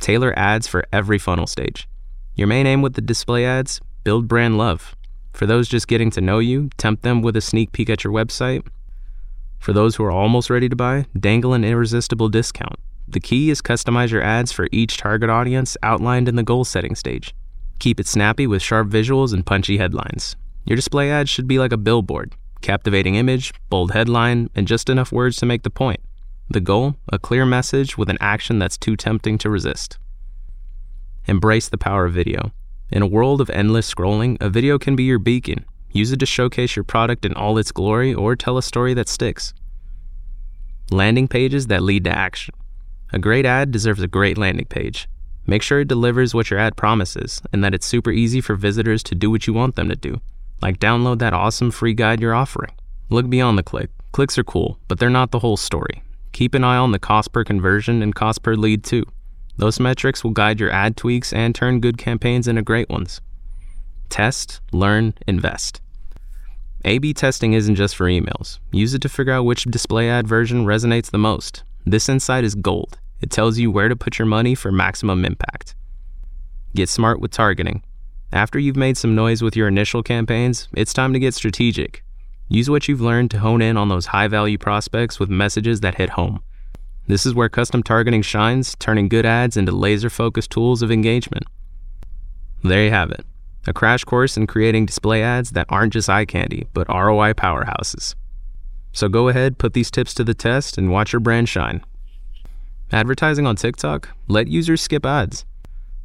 Tailor 0.00 0.36
ads 0.36 0.66
for 0.66 0.84
every 0.92 1.16
funnel 1.16 1.46
stage. 1.46 1.88
Your 2.34 2.48
main 2.48 2.66
aim 2.66 2.82
with 2.82 2.94
the 2.94 3.00
display 3.00 3.46
ads 3.46 3.80
build 4.02 4.26
brand 4.26 4.58
love. 4.58 4.96
For 5.32 5.46
those 5.46 5.68
just 5.68 5.86
getting 5.86 6.10
to 6.10 6.20
know 6.20 6.40
you, 6.40 6.70
tempt 6.76 7.04
them 7.04 7.22
with 7.22 7.36
a 7.36 7.40
sneak 7.40 7.70
peek 7.70 7.88
at 7.88 8.02
your 8.02 8.12
website. 8.12 8.66
For 9.60 9.72
those 9.72 9.94
who 9.94 10.02
are 10.02 10.10
almost 10.10 10.50
ready 10.50 10.68
to 10.68 10.74
buy, 10.74 11.06
dangle 11.16 11.54
an 11.54 11.62
irresistible 11.62 12.28
discount. 12.28 12.80
The 13.10 13.20
key 13.20 13.50
is 13.50 13.60
customize 13.60 14.10
your 14.10 14.22
ads 14.22 14.52
for 14.52 14.68
each 14.70 14.96
target 14.96 15.30
audience 15.30 15.76
outlined 15.82 16.28
in 16.28 16.36
the 16.36 16.44
goal 16.44 16.64
setting 16.64 16.94
stage. 16.94 17.34
Keep 17.80 17.98
it 17.98 18.06
snappy 18.06 18.46
with 18.46 18.62
sharp 18.62 18.86
visuals 18.88 19.32
and 19.32 19.44
punchy 19.44 19.78
headlines. 19.78 20.36
Your 20.64 20.76
display 20.76 21.10
ads 21.10 21.28
should 21.28 21.48
be 21.48 21.58
like 21.58 21.72
a 21.72 21.76
billboard 21.76 22.34
captivating 22.60 23.14
image, 23.14 23.52
bold 23.70 23.92
headline, 23.92 24.50
and 24.54 24.68
just 24.68 24.90
enough 24.90 25.10
words 25.10 25.38
to 25.38 25.46
make 25.46 25.62
the 25.62 25.70
point. 25.70 25.98
The 26.50 26.60
goal 26.60 26.96
a 27.10 27.18
clear 27.18 27.46
message 27.46 27.96
with 27.96 28.10
an 28.10 28.18
action 28.20 28.58
that's 28.58 28.76
too 28.76 28.96
tempting 28.96 29.38
to 29.38 29.50
resist. 29.50 29.98
Embrace 31.26 31.68
the 31.68 31.78
power 31.78 32.04
of 32.04 32.12
video. 32.12 32.52
In 32.90 33.02
a 33.02 33.06
world 33.06 33.40
of 33.40 33.50
endless 33.50 33.92
scrolling, 33.92 34.36
a 34.40 34.50
video 34.50 34.78
can 34.78 34.94
be 34.94 35.04
your 35.04 35.18
beacon. 35.18 35.64
Use 35.90 36.12
it 36.12 36.20
to 36.20 36.26
showcase 36.26 36.76
your 36.76 36.84
product 36.84 37.24
in 37.24 37.34
all 37.34 37.56
its 37.58 37.72
glory 37.72 38.12
or 38.12 38.36
tell 38.36 38.58
a 38.58 38.62
story 38.62 38.94
that 38.94 39.08
sticks. 39.08 39.54
Landing 40.90 41.28
pages 41.28 41.68
that 41.68 41.82
lead 41.82 42.04
to 42.04 42.10
action. 42.10 42.54
A 43.12 43.18
great 43.18 43.44
ad 43.44 43.70
deserves 43.70 44.02
a 44.02 44.08
great 44.08 44.38
landing 44.38 44.66
page. 44.66 45.08
Make 45.46 45.62
sure 45.62 45.80
it 45.80 45.88
delivers 45.88 46.34
what 46.34 46.50
your 46.50 46.60
ad 46.60 46.76
promises 46.76 47.42
and 47.52 47.64
that 47.64 47.74
it's 47.74 47.86
super 47.86 48.12
easy 48.12 48.40
for 48.40 48.54
visitors 48.54 49.02
to 49.04 49.14
do 49.14 49.30
what 49.30 49.46
you 49.46 49.52
want 49.52 49.74
them 49.74 49.88
to 49.88 49.96
do, 49.96 50.20
like 50.62 50.78
download 50.78 51.18
that 51.18 51.32
awesome 51.32 51.70
free 51.70 51.94
guide 51.94 52.20
you're 52.20 52.34
offering. 52.34 52.72
Look 53.08 53.28
beyond 53.28 53.58
the 53.58 53.64
click. 53.64 53.90
Clicks 54.12 54.38
are 54.38 54.44
cool, 54.44 54.78
but 54.86 54.98
they're 54.98 55.10
not 55.10 55.32
the 55.32 55.40
whole 55.40 55.56
story. 55.56 56.02
Keep 56.32 56.54
an 56.54 56.62
eye 56.62 56.76
on 56.76 56.92
the 56.92 56.98
cost 56.98 57.32
per 57.32 57.42
conversion 57.42 58.02
and 58.02 58.14
cost 58.14 58.42
per 58.42 58.54
lead 58.54 58.84
too. 58.84 59.04
Those 59.56 59.80
metrics 59.80 60.22
will 60.22 60.30
guide 60.30 60.60
your 60.60 60.70
ad 60.70 60.96
tweaks 60.96 61.32
and 61.32 61.54
turn 61.54 61.80
good 61.80 61.98
campaigns 61.98 62.46
into 62.46 62.62
great 62.62 62.88
ones. 62.88 63.20
Test, 64.08 64.60
learn, 64.72 65.14
invest. 65.26 65.80
A 66.84 66.98
B 66.98 67.12
testing 67.12 67.52
isn't 67.52 67.74
just 67.74 67.96
for 67.96 68.06
emails. 68.06 68.58
Use 68.72 68.94
it 68.94 69.02
to 69.02 69.08
figure 69.08 69.32
out 69.32 69.44
which 69.44 69.64
display 69.64 70.08
ad 70.08 70.26
version 70.26 70.64
resonates 70.64 71.10
the 71.10 71.18
most. 71.18 71.62
This 71.84 72.08
insight 72.08 72.44
is 72.44 72.54
gold. 72.54 72.98
It 73.20 73.30
tells 73.30 73.58
you 73.58 73.70
where 73.70 73.88
to 73.88 73.96
put 73.96 74.18
your 74.18 74.26
money 74.26 74.54
for 74.54 74.70
maximum 74.70 75.24
impact. 75.24 75.74
Get 76.74 76.88
smart 76.88 77.20
with 77.20 77.30
targeting. 77.30 77.82
After 78.32 78.58
you've 78.58 78.76
made 78.76 78.96
some 78.96 79.14
noise 79.14 79.42
with 79.42 79.56
your 79.56 79.68
initial 79.68 80.02
campaigns, 80.02 80.68
it's 80.72 80.92
time 80.92 81.12
to 81.12 81.18
get 81.18 81.34
strategic. 81.34 82.04
Use 82.48 82.70
what 82.70 82.88
you've 82.88 83.00
learned 83.00 83.30
to 83.32 83.38
hone 83.40 83.62
in 83.62 83.76
on 83.76 83.88
those 83.88 84.06
high 84.06 84.28
value 84.28 84.58
prospects 84.58 85.18
with 85.18 85.30
messages 85.30 85.80
that 85.80 85.96
hit 85.96 86.10
home. 86.10 86.42
This 87.06 87.26
is 87.26 87.34
where 87.34 87.48
custom 87.48 87.82
targeting 87.82 88.22
shines, 88.22 88.76
turning 88.78 89.08
good 89.08 89.26
ads 89.26 89.56
into 89.56 89.72
laser 89.72 90.10
focused 90.10 90.50
tools 90.50 90.82
of 90.82 90.92
engagement. 90.92 91.44
There 92.62 92.84
you 92.84 92.90
have 92.90 93.10
it 93.10 93.24
a 93.66 93.72
crash 93.72 94.04
course 94.04 94.36
in 94.36 94.46
creating 94.46 94.86
display 94.86 95.22
ads 95.22 95.50
that 95.50 95.66
aren't 95.68 95.92
just 95.92 96.08
eye 96.08 96.24
candy, 96.24 96.66
but 96.72 96.88
ROI 96.88 97.34
powerhouses. 97.34 98.14
So 98.92 99.08
go 99.08 99.28
ahead, 99.28 99.58
put 99.58 99.72
these 99.72 99.90
tips 99.90 100.14
to 100.14 100.24
the 100.24 100.34
test, 100.34 100.78
and 100.78 100.90
watch 100.90 101.12
your 101.12 101.20
brand 101.20 101.48
shine. 101.48 101.84
Advertising 102.92 103.46
on 103.46 103.56
TikTok? 103.56 104.08
Let 104.28 104.48
users 104.48 104.82
skip 104.82 105.06
ads. 105.06 105.44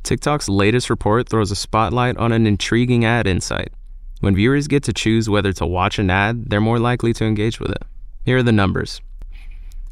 TikTok's 0.03 0.48
latest 0.48 0.89
report 0.89 1.27
throws 1.27 1.50
a 1.50 1.55
spotlight 1.55 2.17
on 2.17 2.31
an 2.31 2.45
intriguing 2.45 3.05
ad 3.05 3.25
insight. 3.25 3.74
When 4.19 4.36
viewers 4.36 4.67
get 4.67 4.83
to 4.83 4.93
choose 4.93 5.29
whether 5.29 5.51
to 5.53 5.65
watch 5.65 5.98
an 5.98 6.09
ad, 6.09 6.50
they're 6.50 6.62
more 6.62 6.79
likely 6.79 7.12
to 7.13 7.25
engage 7.25 7.59
with 7.59 7.71
it. 7.71 7.83
Here 8.24 8.38
are 8.38 8.43
the 8.43 8.51
numbers 8.51 9.01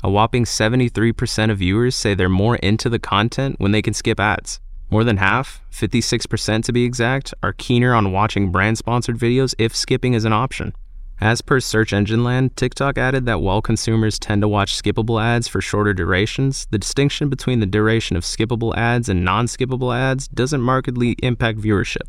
a 0.04 0.10
whopping 0.10 0.44
73% 0.44 1.50
of 1.50 1.60
viewers 1.60 1.96
say 1.96 2.14
they're 2.14 2.28
more 2.28 2.58
into 2.58 2.90
the 2.90 3.00
content 3.00 3.56
when 3.60 3.72
they 3.72 3.82
can 3.82 3.94
skip 3.94 4.20
ads. 4.20 4.60
More 4.90 5.06
than 5.06 5.16
half, 5.16 5.62
56% 5.72 6.66
to 6.66 6.74
be 6.74 6.84
exact, 6.84 7.34
are 7.42 7.54
keener 7.54 7.94
on 7.94 8.12
watching 8.12 8.52
brand 8.52 8.78
sponsored 8.78 9.18
videos 9.18 9.56
if 9.58 9.74
skipping 9.74 10.14
is 10.14 10.26
an 10.26 10.34
option. 10.34 10.76
As 11.22 11.42
per 11.42 11.60
Search 11.60 11.94
Engine 11.94 12.24
Land, 12.24 12.58
TikTok 12.58 12.98
added 12.98 13.26
that 13.26 13.42
while 13.42 13.62
consumers 13.62 14.20
tend 14.20 14.42
to 14.42 14.48
watch 14.48 14.82
skippable 14.82 15.22
ads 15.22 15.48
for 15.48 15.62
shorter 15.62 15.94
durations, 15.94 16.68
the 16.72 16.78
distinction 16.78 17.30
between 17.30 17.60
the 17.60 17.66
duration 17.66 18.18
of 18.18 18.24
skippable 18.24 18.76
ads 18.76 19.08
and 19.08 19.24
non 19.24 19.46
skippable 19.46 19.96
ads 19.96 20.28
doesn't 20.28 20.62
markedly 20.62 21.16
impact 21.24 21.60
viewership. 21.60 22.08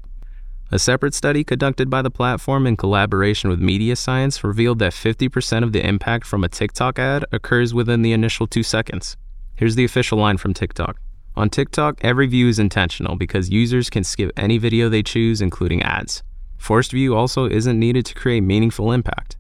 A 0.73 0.79
separate 0.79 1.15
study 1.15 1.45
conducted 1.45 1.89
by 1.89 2.03
the 2.03 2.11
platform 2.11 2.67
in 2.67 2.77
collaboration 2.77 3.51
with 3.51 3.61
Media 3.61 3.95
Science 3.95 4.43
revealed 4.43 4.81
that 4.81 4.93
50% 4.93 5.63
of 5.63 5.73
the 5.73 5.87
impact 5.87 6.27
from 6.27 6.43
a 6.43 6.49
TikTok 6.49 6.99
ad 6.99 7.25
occurs 7.31 7.73
within 7.73 8.03
the 8.03 8.13
initial 8.13 8.47
two 8.47 8.63
seconds. 8.63 9.17
Here's 9.55 9.77
the 9.77 9.85
official 9.85 10.19
line 10.19 10.39
from 10.39 10.55
TikTok. 10.55 10.99
On 11.37 11.51
TikTok, 11.51 11.99
every 12.03 12.27
view 12.27 12.49
is 12.49 12.59
intentional 12.59 13.15
because 13.15 13.51
users 13.51 13.91
can 13.91 14.03
skip 14.03 14.33
any 14.37 14.59
video 14.59 14.89
they 14.89 15.03
choose, 15.03 15.41
including 15.41 15.83
ads. 15.83 16.23
Forced 16.65 16.93
view 16.93 17.15
also 17.15 17.45
isn't 17.45 17.79
needed 17.79 18.07
to 18.07 18.15
create 18.15 18.41
meaningful 18.41 18.91
impact. 18.91 19.37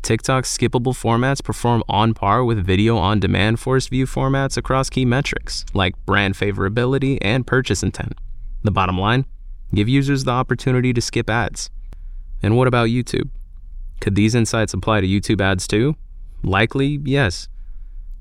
TikTok's 0.00 0.56
skippable 0.56 0.94
formats 0.94 1.44
perform 1.44 1.82
on 1.90 2.14
par 2.14 2.42
with 2.42 2.64
video 2.64 2.96
on 2.96 3.20
demand 3.20 3.60
forced 3.60 3.90
view 3.90 4.06
formats 4.06 4.56
across 4.56 4.88
key 4.88 5.04
metrics 5.04 5.66
like 5.74 5.94
brand 6.06 6.36
favorability 6.36 7.18
and 7.20 7.46
purchase 7.46 7.82
intent. 7.82 8.14
The 8.64 8.70
bottom 8.70 8.98
line 8.98 9.26
Give 9.74 9.90
users 9.90 10.24
the 10.24 10.30
opportunity 10.30 10.94
to 10.94 11.02
skip 11.02 11.28
ads. 11.28 11.68
And 12.42 12.56
what 12.56 12.66
about 12.66 12.88
YouTube? 12.88 13.28
Could 14.00 14.14
these 14.14 14.34
insights 14.34 14.72
apply 14.72 15.02
to 15.02 15.06
YouTube 15.06 15.42
ads 15.42 15.68
too? 15.68 15.96
Likely, 16.42 16.98
yes. 17.04 17.48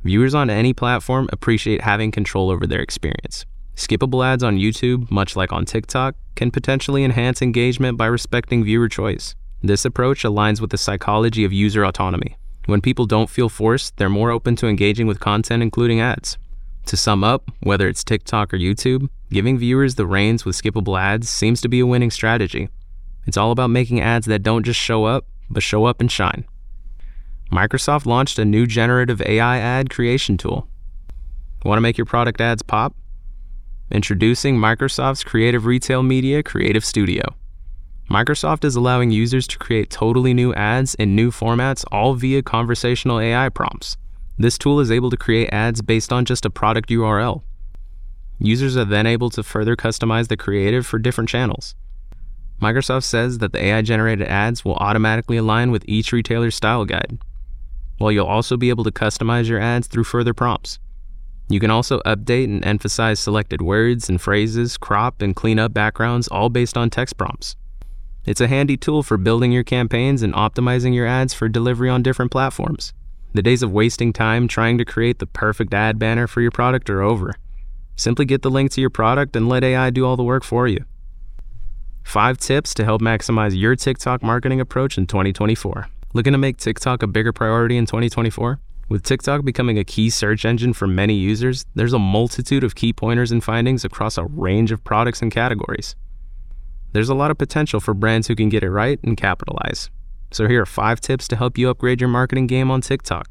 Viewers 0.04 0.36
on 0.36 0.50
any 0.50 0.74
platform 0.74 1.30
appreciate 1.32 1.80
having 1.80 2.12
control 2.12 2.50
over 2.50 2.68
their 2.68 2.82
experience. 2.82 3.46
Skippable 3.78 4.26
ads 4.26 4.44
on 4.44 4.58
YouTube, 4.58 5.10
much 5.12 5.36
like 5.36 5.54
on 5.54 5.64
TikTok, 5.64 6.16
can 6.36 6.50
potentially 6.50 7.04
enhance 7.04 7.44
engagement 7.44 7.96
by 7.96 8.08
respecting 8.08 8.64
viewer 8.64 8.90
choice. 8.90 9.36
This 9.62 9.86
approach 9.86 10.24
aligns 10.24 10.60
with 10.60 10.72
the 10.72 10.80
psychology 10.80 11.46
of 11.46 11.54
user 11.54 11.86
autonomy. 11.86 12.38
When 12.66 12.82
people 12.82 13.06
don't 13.06 13.30
feel 13.30 13.50
forced, 13.50 13.96
they're 13.98 14.10
more 14.10 14.32
open 14.32 14.56
to 14.58 14.68
engaging 14.68 15.06
with 15.06 15.20
content, 15.20 15.62
including 15.62 16.02
ads. 16.02 16.40
To 16.88 16.98
sum 16.98 17.24
up, 17.24 17.52
whether 17.60 17.88
it's 17.88 18.04
TikTok 18.04 18.52
or 18.52 18.58
YouTube, 18.58 19.10
giving 19.30 19.60
viewers 19.60 19.94
the 19.94 20.08
reins 20.08 20.44
with 20.44 20.60
skippable 20.60 21.00
ads 21.00 21.30
seems 21.30 21.62
to 21.62 21.70
be 21.70 21.80
a 21.80 21.86
winning 21.86 22.12
strategy. 22.12 22.70
It's 23.28 23.38
all 23.38 23.52
about 23.52 23.70
making 23.70 24.02
ads 24.02 24.26
that 24.26 24.42
don't 24.42 24.66
just 24.66 24.80
show 24.80 25.06
up, 25.06 25.28
but 25.52 25.62
show 25.62 25.86
up 25.86 26.02
and 26.02 26.12
shine. 26.12 26.46
Microsoft 27.52 28.08
launched 28.08 28.40
a 28.40 28.46
new 28.46 28.66
generative 28.66 29.22
AI 29.22 29.60
ad 29.60 29.92
creation 29.92 30.36
tool. 30.36 30.68
Want 31.64 31.78
to 31.78 31.82
make 31.82 31.98
your 31.98 32.06
product 32.06 32.42
ads 32.42 32.64
pop? 32.64 32.96
Introducing 33.90 34.58
Microsoft's 34.58 35.24
Creative 35.24 35.66
Retail 35.66 36.04
Media 36.04 36.44
Creative 36.44 36.84
Studio. 36.84 37.24
Microsoft 38.10 38.66
is 38.66 38.76
allowing 38.76 39.12
users 39.12 39.48
to 39.48 39.58
create 39.58 39.90
totally 39.90 40.34
new 40.34 40.54
ads 40.56 40.94
in 40.96 41.16
new 41.16 41.32
formats, 41.32 41.86
all 41.90 42.14
via 42.14 42.42
conversational 42.42 43.18
AI 43.18 43.48
prompts. 43.48 43.96
This 44.38 44.58
tool 44.58 44.82
is 44.82 44.92
able 44.92 45.10
to 45.10 45.16
create 45.16 45.54
ads 45.54 45.82
based 45.82 46.12
on 46.12 46.26
just 46.26 46.46
a 46.46 46.50
product 46.50 46.90
URL. 46.90 47.44
Users 48.40 48.76
are 48.76 48.84
then 48.84 49.08
able 49.08 49.30
to 49.30 49.42
further 49.42 49.78
customize 49.78 50.28
the 50.28 50.36
creative 50.36 50.86
for 50.86 51.00
different 51.00 51.30
channels. 51.30 51.74
Microsoft 52.62 53.06
says 53.06 53.38
that 53.38 53.54
the 53.54 53.64
AI 53.64 53.84
generated 53.84 54.28
ads 54.28 54.66
will 54.66 54.76
automatically 54.76 55.38
align 55.38 55.72
with 55.72 55.86
each 55.88 56.12
retailer's 56.12 56.56
style 56.56 56.84
guide, 56.84 57.20
while 58.00 58.12
you'll 58.12 58.28
also 58.28 58.58
be 58.58 58.68
able 58.68 58.84
to 58.84 58.92
customize 58.92 59.48
your 59.48 59.62
ads 59.62 59.88
through 59.88 60.04
further 60.04 60.34
prompts. 60.34 60.78
You 61.50 61.60
can 61.60 61.72
also 61.72 62.00
update 62.02 62.46
and 62.46 62.64
emphasize 62.66 63.20
selected 63.20 63.62
words 63.62 64.10
and 64.10 64.20
phrases, 64.20 64.78
crop 64.78 65.22
and 65.22 65.36
clean 65.36 65.60
up 65.60 65.74
backgrounds, 65.74 66.28
all 66.28 66.50
based 66.50 66.76
on 66.78 66.90
text 66.90 67.18
prompts. 67.18 67.56
It's 68.26 68.42
a 68.42 68.50
handy 68.50 68.76
tool 68.76 69.04
for 69.04 69.16
building 69.16 69.54
your 69.54 69.64
campaigns 69.64 70.22
and 70.22 70.34
optimizing 70.34 70.94
your 70.94 71.08
ads 71.08 71.34
for 71.34 71.48
delivery 71.48 71.90
on 71.90 72.04
different 72.04 72.32
platforms. 72.32 72.94
The 73.34 73.42
days 73.42 73.64
of 73.64 73.72
wasting 73.72 74.12
time 74.12 74.50
trying 74.50 74.78
to 74.80 74.86
create 74.86 75.20
the 75.20 75.26
perfect 75.26 75.74
ad 75.74 75.98
banner 75.98 76.28
for 76.28 76.42
your 76.42 76.52
product 76.52 76.90
are 76.90 77.02
over. 77.02 77.36
Simply 77.96 78.26
get 78.26 78.42
the 78.42 78.52
link 78.52 78.72
to 78.72 78.82
your 78.82 78.90
product 78.90 79.36
and 79.36 79.48
let 79.48 79.64
AI 79.64 79.90
do 79.90 80.06
all 80.06 80.18
the 80.18 80.24
work 80.24 80.44
for 80.44 80.68
you. 80.68 80.84
Five 82.04 82.38
tips 82.38 82.74
to 82.74 82.84
help 82.84 83.02
maximize 83.02 83.58
your 83.58 83.76
TikTok 83.76 84.22
marketing 84.22 84.60
approach 84.60 84.98
in 84.98 85.08
2024. 85.08 85.88
Looking 86.14 86.34
to 86.34 86.38
make 86.38 86.58
TikTok 86.58 87.04
a 87.04 87.08
bigger 87.08 87.32
priority 87.32 87.78
in 87.78 87.86
2024? 87.86 88.60
With 88.90 89.04
TikTok 89.04 89.44
becoming 89.44 89.78
a 89.78 89.84
key 89.84 90.10
search 90.10 90.46
engine 90.46 90.72
for 90.72 90.88
many 90.88 91.14
users, 91.14 91.66
there's 91.76 91.92
a 91.92 92.00
multitude 92.00 92.64
of 92.64 92.76
key 92.76 92.94
pointers 92.94 93.34
and 93.34 93.44
findings 93.44 93.84
across 93.84 94.18
a 94.18 94.24
range 94.24 94.72
of 94.72 94.82
products 94.82 95.22
and 95.22 95.30
categories. 95.30 95.98
There's 96.94 97.10
a 97.10 97.14
lot 97.14 97.30
of 97.30 97.38
potential 97.38 97.82
for 97.82 97.94
brands 97.94 98.28
who 98.28 98.36
can 98.36 98.48
get 98.48 98.64
it 98.64 98.72
right 98.72 98.98
and 99.04 99.18
capitalize. 99.18 99.90
So, 100.32 100.48
here 100.48 100.62
are 100.62 100.66
five 100.66 101.02
tips 101.02 101.28
to 101.28 101.36
help 101.36 101.58
you 101.58 101.70
upgrade 101.70 102.00
your 102.00 102.08
marketing 102.10 102.48
game 102.48 102.72
on 102.72 102.80
TikTok. 102.80 103.28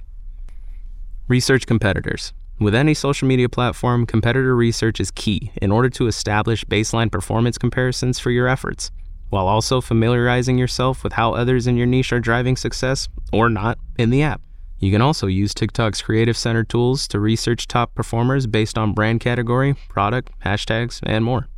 Research 1.27 1.67
competitors. 1.67 2.35
With 2.61 2.75
any 2.75 2.93
social 2.93 3.27
media 3.27 3.49
platform, 3.49 4.05
competitor 4.05 4.55
research 4.55 5.01
is 5.01 5.11
key 5.11 5.53
in 5.63 5.73
order 5.73 5.89
to 5.91 6.07
establish 6.07 6.67
baseline 6.67 7.11
performance 7.11 7.57
comparisons 7.57 8.19
for 8.19 8.31
your 8.31 8.47
efforts, 8.47 8.91
while 9.31 9.49
also 9.49 9.81
familiarizing 9.81 10.59
yourself 10.59 11.03
with 11.03 11.15
how 11.15 11.33
others 11.33 11.67
in 11.67 11.79
your 11.79 11.87
niche 11.87 12.13
are 12.13 12.21
driving 12.21 12.57
success 12.57 13.09
or 13.33 13.49
not 13.49 13.79
in 13.99 14.11
the 14.11 14.23
app. 14.23 14.41
You 14.78 14.92
can 14.92 15.00
also 15.00 15.26
use 15.26 15.54
TikTok's 15.54 16.02
Creative 16.02 16.37
Center 16.37 16.62
tools 16.62 17.09
to 17.09 17.18
research 17.18 17.66
top 17.66 17.95
performers 17.95 18.47
based 18.47 18.76
on 18.76 18.92
brand 18.92 19.21
category, 19.21 19.75
product, 19.88 20.30
hashtags, 20.45 21.00
and 21.02 21.25
more. 21.25 21.49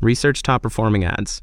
Research 0.00 0.42
top 0.42 0.62
performing 0.62 1.04
ads. 1.04 1.42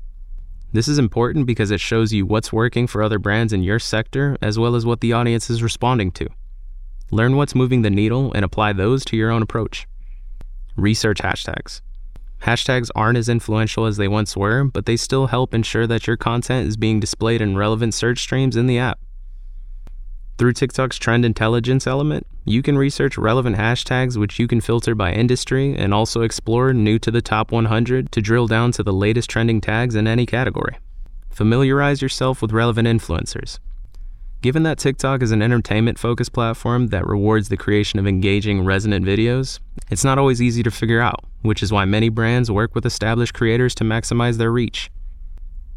This 0.73 0.89
is 0.89 0.99
important 0.99 1.45
because 1.45 1.71
it 1.71 1.79
shows 1.79 2.11
you 2.11 2.25
what's 2.25 2.51
working 2.51 2.87
for 2.87 3.01
other 3.01 3.19
brands 3.19 3.53
in 3.53 3.63
your 3.63 3.79
sector 3.79 4.35
as 4.41 4.59
well 4.59 4.75
as 4.75 4.85
what 4.85 4.99
the 4.99 5.13
audience 5.13 5.49
is 5.49 5.63
responding 5.63 6.11
to. 6.11 6.27
Learn 7.09 7.37
what's 7.37 7.55
moving 7.55 7.83
the 7.83 7.89
needle 7.89 8.33
and 8.33 8.43
apply 8.43 8.73
those 8.73 9.05
to 9.05 9.15
your 9.15 9.31
own 9.31 9.41
approach. 9.41 9.87
Research 10.75 11.19
hashtags. 11.19 11.81
Hashtags 12.41 12.91
aren't 12.93 13.17
as 13.17 13.29
influential 13.29 13.85
as 13.85 13.95
they 13.95 14.09
once 14.09 14.35
were, 14.35 14.65
but 14.65 14.85
they 14.85 14.97
still 14.97 15.27
help 15.27 15.53
ensure 15.53 15.87
that 15.87 16.05
your 16.05 16.17
content 16.17 16.67
is 16.67 16.75
being 16.75 16.99
displayed 16.99 17.41
in 17.41 17.55
relevant 17.55 17.93
search 17.93 18.19
streams 18.19 18.57
in 18.57 18.67
the 18.67 18.77
app. 18.77 18.99
Through 20.37 20.53
TikTok's 20.53 20.99
trend 20.99 21.25
intelligence 21.25 21.87
element, 21.87 22.27
you 22.45 22.61
can 22.61 22.77
research 22.77 23.17
relevant 23.17 23.55
hashtags 23.55 24.17
which 24.17 24.37
you 24.37 24.47
can 24.47 24.61
filter 24.61 24.93
by 24.93 25.11
industry 25.11 25.75
and 25.75 25.95
also 25.95 26.21
explore 26.21 26.73
new 26.73 26.99
to 26.99 27.09
the 27.09 27.23
top 27.23 27.51
100 27.51 28.11
to 28.11 28.21
drill 28.21 28.45
down 28.45 28.71
to 28.73 28.83
the 28.83 28.93
latest 28.93 29.31
trending 29.31 29.59
tags 29.61 29.95
in 29.95 30.05
any 30.05 30.27
category. 30.27 30.77
Familiarize 31.31 32.03
yourself 32.03 32.39
with 32.39 32.51
relevant 32.51 32.87
influencers. 32.87 33.57
Given 34.43 34.61
that 34.61 34.77
TikTok 34.77 35.23
is 35.23 35.31
an 35.31 35.41
entertainment 35.41 35.97
focused 35.97 36.33
platform 36.33 36.89
that 36.89 37.07
rewards 37.07 37.49
the 37.49 37.57
creation 37.57 37.97
of 37.97 38.05
engaging, 38.05 38.63
resonant 38.63 39.07
videos, 39.07 39.59
it's 39.89 40.03
not 40.03 40.19
always 40.19 40.39
easy 40.39 40.61
to 40.61 40.69
figure 40.69 41.01
out, 41.01 41.25
which 41.41 41.63
is 41.63 41.71
why 41.71 41.85
many 41.85 42.09
brands 42.09 42.51
work 42.51 42.75
with 42.75 42.85
established 42.85 43.33
creators 43.33 43.73
to 43.73 43.83
maximize 43.83 44.37
their 44.37 44.51
reach. 44.51 44.91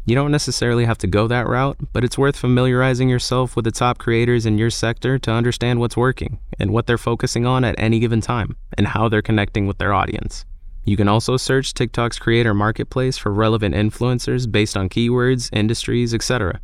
You 0.03 0.15
don't 0.15 0.31
necessarily 0.31 0.85
have 0.85 0.97
to 0.99 1.07
go 1.07 1.27
that 1.27 1.47
route, 1.47 1.77
but 1.93 2.03
it's 2.03 2.17
worth 2.17 2.35
familiarizing 2.35 3.07
yourself 3.07 3.55
with 3.55 3.65
the 3.65 3.71
top 3.71 3.99
creators 3.99 4.47
in 4.47 4.57
your 4.57 4.71
sector 4.71 5.19
to 5.19 5.31
understand 5.31 5.79
what's 5.79 5.95
working 5.95 6.39
and 6.59 6.71
what 6.71 6.87
they're 6.87 6.97
focusing 6.97 7.45
on 7.45 7.63
at 7.63 7.75
any 7.77 7.99
given 7.99 8.19
time 8.19 8.55
and 8.77 8.87
how 8.87 9.07
they're 9.07 9.21
connecting 9.21 9.67
with 9.67 9.77
their 9.77 9.93
audience. 9.93 10.43
You 10.85 10.97
can 10.97 11.07
also 11.07 11.37
search 11.37 11.75
TikTok's 11.75 12.17
creator 12.17 12.55
marketplace 12.55 13.15
for 13.15 13.31
relevant 13.31 13.75
influencers 13.75 14.51
based 14.51 14.75
on 14.75 14.89
keywords, 14.89 15.49
industries, 15.53 16.15
etc. 16.15 16.59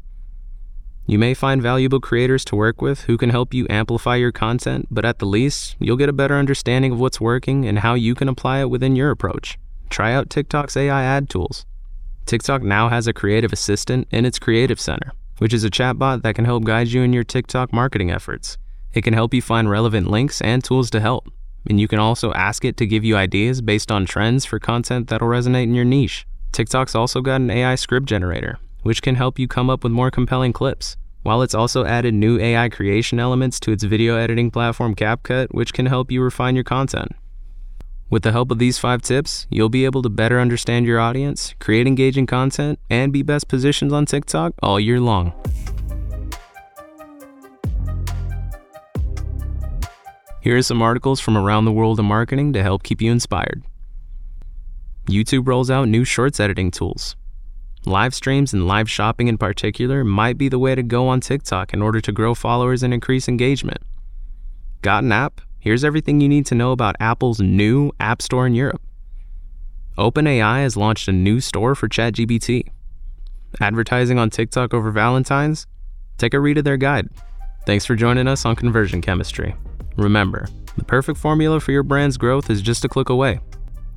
You 1.05 1.19
may 1.19 1.35
find 1.35 1.61
valuable 1.61 1.99
creators 1.99 2.43
to 2.45 2.55
work 2.55 2.81
with 2.81 3.01
who 3.01 3.17
can 3.17 3.29
help 3.29 3.53
you 3.53 3.67
amplify 3.69 4.15
your 4.15 4.31
content, 4.31 4.87
but 4.89 5.05
at 5.05 5.19
the 5.19 5.27
least, 5.27 5.75
you'll 5.79 5.95
get 5.95 6.09
a 6.09 6.13
better 6.13 6.35
understanding 6.35 6.91
of 6.91 6.99
what's 6.99 7.21
working 7.21 7.67
and 7.67 7.79
how 7.79 7.93
you 7.93 8.15
can 8.15 8.27
apply 8.27 8.61
it 8.61 8.71
within 8.71 8.95
your 8.95 9.11
approach. 9.11 9.59
Try 9.91 10.11
out 10.11 10.31
TikTok's 10.31 10.75
AI 10.75 11.03
ad 11.03 11.29
tools. 11.29 11.67
TikTok 12.27 12.61
now 12.61 12.89
has 12.89 13.07
a 13.07 13.13
creative 13.13 13.53
assistant 13.53 14.05
in 14.11 14.25
its 14.25 14.37
Creative 14.37 14.81
Center, 14.81 15.13
which 15.37 15.53
is 15.53 15.63
a 15.63 15.69
chatbot 15.69 16.23
that 16.23 16.35
can 16.35 16.43
help 16.43 16.65
guide 16.65 16.89
you 16.89 17.01
in 17.01 17.13
your 17.13 17.23
TikTok 17.23 17.71
marketing 17.71 18.11
efforts. 18.11 18.57
It 18.93 19.03
can 19.03 19.13
help 19.13 19.33
you 19.33 19.41
find 19.41 19.69
relevant 19.69 20.11
links 20.11 20.41
and 20.41 20.61
tools 20.61 20.89
to 20.89 20.99
help. 20.99 21.31
And 21.69 21.79
you 21.79 21.87
can 21.87 21.99
also 21.99 22.33
ask 22.33 22.65
it 22.65 22.75
to 22.77 22.85
give 22.85 23.05
you 23.05 23.15
ideas 23.15 23.61
based 23.61 23.93
on 23.93 24.05
trends 24.05 24.43
for 24.43 24.59
content 24.59 25.07
that'll 25.07 25.29
resonate 25.29 25.63
in 25.63 25.73
your 25.73 25.85
niche. 25.85 26.27
TikTok's 26.51 26.95
also 26.95 27.21
got 27.21 27.39
an 27.39 27.49
AI 27.49 27.75
script 27.75 28.07
generator, 28.07 28.59
which 28.81 29.01
can 29.01 29.15
help 29.15 29.39
you 29.39 29.47
come 29.47 29.69
up 29.69 29.85
with 29.85 29.93
more 29.93 30.11
compelling 30.11 30.51
clips. 30.51 30.97
While 31.23 31.41
it's 31.41 31.55
also 31.55 31.85
added 31.85 32.13
new 32.13 32.37
AI 32.39 32.67
creation 32.67 33.19
elements 33.21 33.57
to 33.61 33.71
its 33.71 33.85
video 33.85 34.17
editing 34.17 34.51
platform 34.51 34.95
CapCut, 34.95 35.47
which 35.51 35.71
can 35.71 35.85
help 35.85 36.11
you 36.11 36.21
refine 36.21 36.55
your 36.55 36.65
content. 36.65 37.13
With 38.09 38.23
the 38.23 38.31
help 38.31 38.51
of 38.51 38.59
these 38.59 38.77
five 38.77 39.01
tips, 39.01 39.47
you'll 39.49 39.67
be 39.67 39.83
able 39.83 40.01
to 40.01 40.09
better 40.09 40.39
understand 40.39 40.85
your 40.85 40.97
audience, 40.97 41.53
create 41.59 41.87
engaging 41.87 42.25
content, 42.25 42.79
and 42.89 43.11
be 43.11 43.21
best 43.21 43.49
positioned 43.49 43.91
on 43.91 44.05
TikTok 44.05 44.53
all 44.63 44.79
year 44.79 45.01
long. 45.01 45.33
Here 50.41 50.55
are 50.55 50.61
some 50.61 50.81
articles 50.81 51.19
from 51.19 51.37
around 51.37 51.65
the 51.65 51.73
world 51.73 51.99
of 51.99 52.05
marketing 52.05 52.53
to 52.53 52.63
help 52.63 52.83
keep 52.83 53.01
you 53.01 53.11
inspired. 53.11 53.63
YouTube 55.07 55.45
rolls 55.45 55.69
out 55.69 55.89
new 55.89 56.05
shorts 56.05 56.39
editing 56.39 56.71
tools. 56.71 57.17
Live 57.85 58.15
streams 58.15 58.53
and 58.53 58.67
live 58.67 58.89
shopping 58.89 59.27
in 59.27 59.37
particular 59.37 60.05
might 60.05 60.37
be 60.37 60.47
the 60.47 60.59
way 60.59 60.75
to 60.75 60.83
go 60.83 61.09
on 61.09 61.19
TikTok 61.19 61.73
in 61.73 61.81
order 61.81 61.99
to 61.99 62.13
grow 62.13 62.33
followers 62.33 62.83
and 62.83 62.93
increase 62.93 63.27
engagement. 63.27 63.81
Got 64.81 65.03
an 65.03 65.11
app? 65.11 65.41
Here's 65.67 65.83
everything 65.83 66.21
you 66.21 66.29
need 66.29 66.45
to 66.45 66.55
know 66.55 66.71
about 66.71 66.95
Apple's 67.01 67.41
new 67.41 67.91
App 67.99 68.21
Store 68.21 68.47
in 68.47 68.55
Europe. 68.55 68.81
OpenAI 69.97 70.61
has 70.61 70.77
launched 70.77 71.09
a 71.09 71.11
new 71.11 71.41
store 71.41 71.75
for 71.75 71.89
ChatGPT. 71.89 72.69
Advertising 73.59 74.17
on 74.17 74.29
TikTok 74.29 74.73
over 74.73 74.91
Valentine's? 74.91 75.67
Take 76.17 76.33
a 76.33 76.39
read 76.39 76.57
of 76.57 76.63
their 76.63 76.77
guide. 76.77 77.09
Thanks 77.65 77.85
for 77.85 77.97
joining 77.97 78.29
us 78.29 78.45
on 78.45 78.55
Conversion 78.55 79.01
Chemistry. 79.01 79.57
Remember, 79.97 80.47
the 80.77 80.85
perfect 80.85 81.19
formula 81.19 81.59
for 81.59 81.73
your 81.73 81.83
brand's 81.83 82.15
growth 82.15 82.49
is 82.49 82.61
just 82.61 82.85
a 82.85 82.87
click 82.87 83.09
away. 83.09 83.41